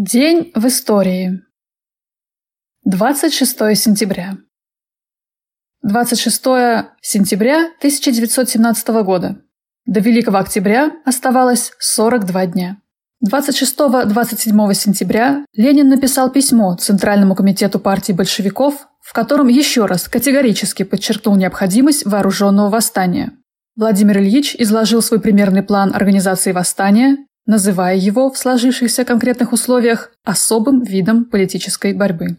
[0.00, 1.42] День в истории.
[2.84, 4.38] 26 сентября.
[5.82, 6.40] 26
[7.02, 9.42] сентября 1917 года.
[9.86, 12.76] До Великого Октября оставалось 42 дня.
[13.28, 21.34] 26-27 сентября Ленин написал письмо Центральному комитету партии большевиков, в котором еще раз категорически подчеркнул
[21.34, 23.32] необходимость вооруженного восстания.
[23.74, 27.16] Владимир Ильич изложил свой примерный план организации восстания,
[27.48, 32.36] называя его в сложившихся конкретных условиях особым видом политической борьбы.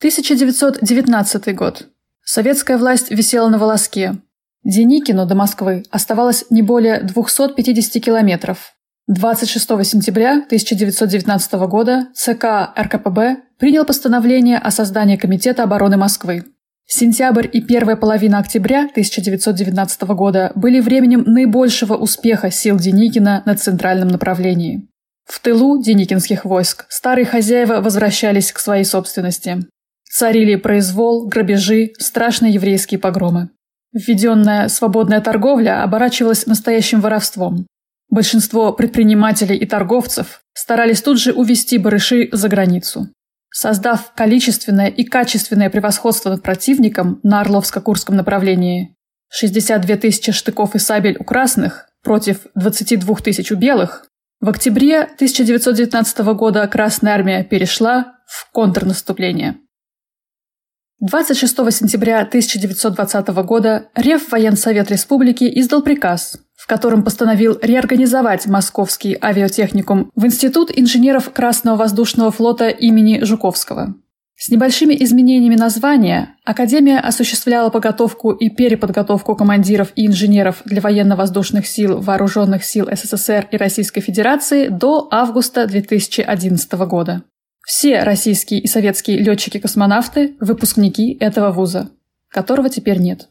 [0.00, 1.86] 1919 год.
[2.24, 4.16] Советская власть висела на волоске.
[4.64, 8.74] Деникину до Москвы оставалось не более 250 километров.
[9.06, 16.44] 26 сентября 1919 года ЦК РКПБ принял постановление о создании Комитета обороны Москвы.
[16.90, 24.08] Сентябрь и первая половина октября 1919 года были временем наибольшего успеха сил Деникина на центральном
[24.08, 24.88] направлении.
[25.26, 29.66] В тылу деникинских войск старые хозяева возвращались к своей собственности.
[30.10, 33.50] Царили произвол, грабежи, страшные еврейские погромы.
[33.92, 37.66] Введенная свободная торговля оборачивалась настоящим воровством.
[38.08, 43.08] Большинство предпринимателей и торговцев старались тут же увести барыши за границу.
[43.50, 48.94] Создав количественное и качественное превосходство над противником на Орловско-Курском направлении,
[49.30, 54.06] 62 тысячи штыков и сабель у красных против 22 тысяч у белых,
[54.40, 59.56] в октябре 1919 года Красная армия перешла в контрнаступление.
[61.00, 66.38] 26 сентября 1920 года Реввоенсовет Республики издал приказ,
[66.68, 73.94] в котором постановил реорганизовать Московский авиатехникум в Институт инженеров Красного воздушного флота имени Жуковского.
[74.36, 82.02] С небольшими изменениями названия Академия осуществляла подготовку и переподготовку командиров и инженеров для военно-воздушных сил
[82.02, 87.22] Вооруженных сил СССР и Российской Федерации до августа 2011 года.
[87.66, 91.88] Все российские и советские летчики-космонавты– выпускники этого вуза,
[92.28, 93.26] которого теперь нет.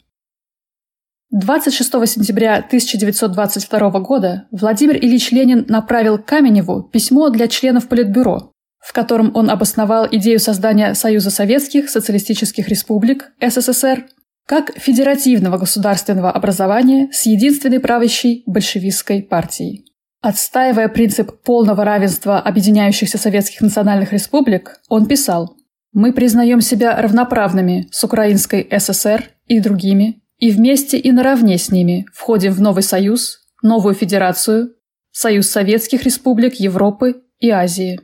[1.31, 9.35] 26 сентября 1922 года Владимир Ильич Ленин направил Каменеву письмо для членов Политбюро, в котором
[9.35, 14.05] он обосновал идею создания Союза Советских Социалистических Республик СССР
[14.45, 19.83] как федеративного государственного образования с единственной правящей большевистской партией.
[20.21, 25.57] Отстаивая принцип полного равенства объединяющихся советских национальных республик, он писал
[25.91, 32.05] «Мы признаем себя равноправными с Украинской ССР и другими и вместе и наравне с ними
[32.13, 34.75] входим в новый союз, новую федерацию,
[35.11, 37.99] Союз Советских Республик Европы и Азии.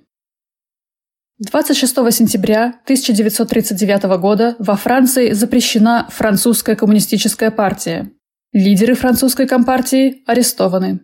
[1.37, 8.11] 26 сентября 1939 года во Франции запрещена французская коммунистическая партия.
[8.51, 11.01] Лидеры французской компартии арестованы.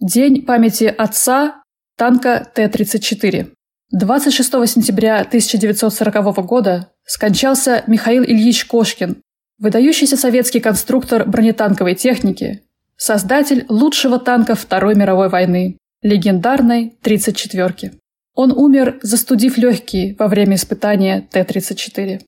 [0.00, 1.62] День памяти отца
[1.96, 3.50] танка Т-34.
[3.90, 9.22] 26 сентября 1940 года скончался Михаил Ильич Кошкин,
[9.58, 12.62] Выдающийся советский конструктор бронетанковой техники,
[12.96, 17.92] создатель лучшего танка Второй мировой войны, легендарной 34-ки.
[18.34, 22.20] Он умер, застудив легкие во время испытания Т-34.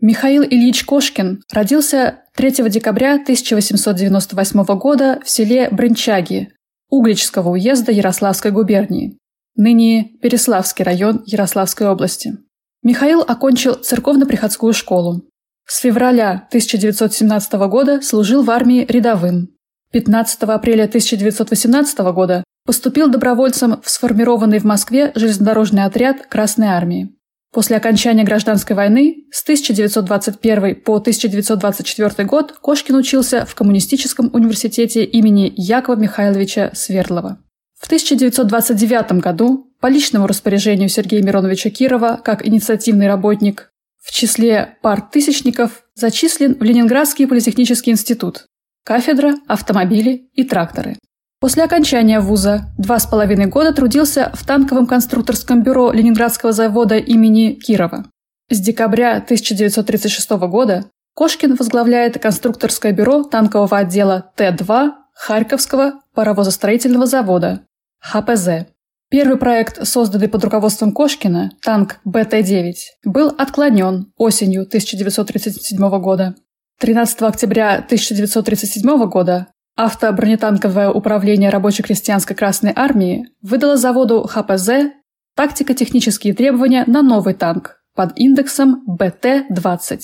[0.00, 6.50] Михаил Ильич Кошкин родился 3 декабря 1898 года в селе Брынчаги
[6.90, 9.16] Угличского уезда Ярославской губернии,
[9.56, 12.36] ныне Переславский район Ярославской области.
[12.82, 15.22] Михаил окончил церковно-приходскую школу,
[15.66, 19.48] с февраля 1917 года служил в армии рядовым.
[19.92, 27.14] 15 апреля 1918 года поступил добровольцем в сформированный в Москве железнодорожный отряд Красной армии.
[27.52, 35.52] После окончания гражданской войны с 1921 по 1924 год Кошкин учился в Коммунистическом университете имени
[35.56, 37.38] Якова Михайловича Свердлова.
[37.80, 43.70] В 1929 году по личному распоряжению Сергея Мироновича Кирова, как инициативный работник,
[44.04, 48.46] в числе партысячников зачислен в Ленинградский политехнический институт,
[48.84, 50.96] кафедра, автомобили и тракторы.
[51.40, 57.52] После окончания вуза два с половиной года трудился в танковом конструкторском бюро Ленинградского завода имени
[57.54, 58.06] Кирова.
[58.50, 60.84] С декабря 1936 года
[61.14, 67.62] Кошкин возглавляет конструкторское бюро танкового отдела Т-2 Харьковского паровозостроительного завода
[68.00, 68.66] ХПЗ.
[69.14, 72.72] Первый проект, созданный под руководством Кошкина, танк БТ-9,
[73.04, 76.34] был отклонен осенью 1937 года.
[76.80, 79.46] 13 октября 1937 года
[79.76, 84.90] автобронетанковое управление рабоче-крестьянской Красной Армии выдало заводу ХПЗ
[85.36, 90.00] тактико-технические требования на новый танк под индексом БТ-20.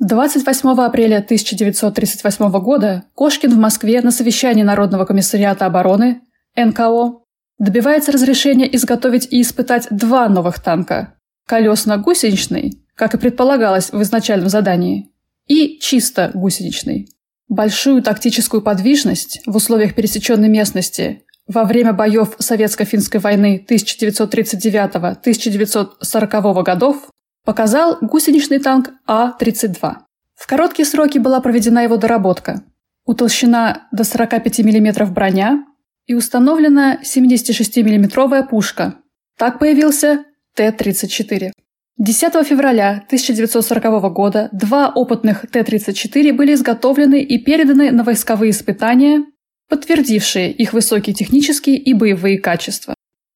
[0.00, 6.22] 28 апреля 1938 года Кошкин в Москве на совещании Народного комиссариата обороны
[6.56, 7.20] НКО
[7.58, 11.14] добивается разрешения изготовить и испытать два новых танка–
[11.46, 15.12] колесно-гусеничный, как и предполагалось в изначальном задании,
[15.46, 17.08] и чисто гусеничный.
[17.48, 27.08] Большую тактическую подвижность в условиях пересеченной местности во время боев Советско-финской войны 1939-1940 годов
[27.44, 29.94] показал гусеничный танк А-32.
[30.34, 32.64] В короткие сроки была проведена его доработка.
[33.06, 35.64] Утолщена до 45 мм броня
[36.08, 38.96] и установлена 76 миллиметровая пушка.
[39.36, 40.24] Так появился
[40.56, 41.52] Т-34.
[41.98, 49.24] 10 февраля 1940 года два опытных Т-34 были изготовлены и переданы на войсковые испытания,
[49.68, 52.94] подтвердившие их высокие технические и боевые качества.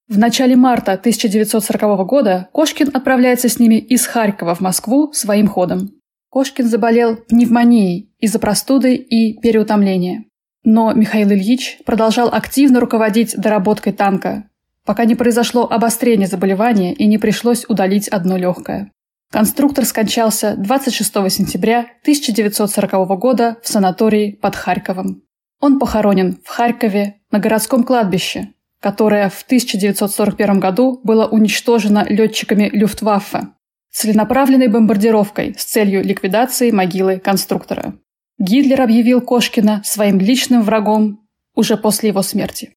[0.09, 5.91] В начале марта 1940 года Кошкин отправляется с ними из Харькова в Москву своим ходом.
[6.31, 10.25] Кошкин заболел пневмонией из-за простуды и переутомления.
[10.65, 14.45] Но Михаил Ильич продолжал активно руководить доработкой танка,
[14.85, 18.91] пока не произошло обострение заболевания и не пришлось удалить одно легкое.
[19.31, 25.23] Конструктор скончался 26 сентября 1940 года в санатории под Харьковом.
[25.61, 28.49] Он похоронен в Харькове на городском кладбище,
[28.81, 33.49] которое в 1941 году было уничтожено летчиками Люфтваффе
[33.93, 37.95] целенаправленной бомбардировкой с целью ликвидации могилы конструктора.
[38.39, 42.77] Гитлер объявил Кошкина своим личным врагом уже после его смерти.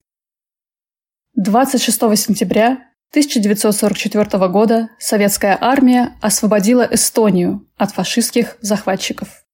[1.35, 9.44] 26 сентября 1944 года советская армия освободила Эстонию от фашистских захватчиков.